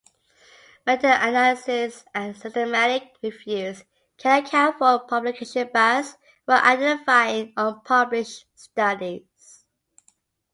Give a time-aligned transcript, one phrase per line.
[0.87, 3.83] Meta-analyses and systematic reviews
[4.17, 9.63] can account for publication bias by identifying unpublished studies.